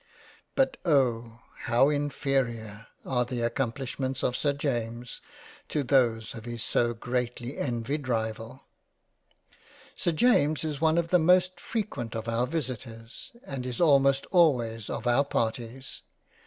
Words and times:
But 0.55 0.77
oh! 0.83 1.43
how 1.65 1.89
inferior 1.91 2.87
are 3.05 3.23
the 3.23 3.47
accom 3.47 3.71
plishments 3.71 4.23
of 4.23 4.35
Sir 4.35 4.51
James 4.53 5.21
to 5.69 5.83
those 5.83 6.33
of 6.33 6.45
his 6.45 6.63
so 6.63 6.95
greatly 6.95 7.59
envied 7.59 8.07
Rival! 8.07 8.63
77 9.95 10.15
£ 10.15 10.15
JANE 10.15 10.15
AUSTEN 10.15 10.15
^ 10.15 10.15
Sir 10.17 10.17
James 10.17 10.63
is 10.63 10.81
one 10.81 10.97
of 10.97 11.09
the 11.09 11.19
most 11.19 11.59
frequent 11.59 12.15
of 12.15 12.27
our 12.27 12.47
Visitors, 12.47 13.31
and 13.43 13.63
is 13.63 13.79
almost 13.79 14.25
always 14.31 14.89
of 14.89 15.05
our 15.05 15.23
Parties. 15.23 16.01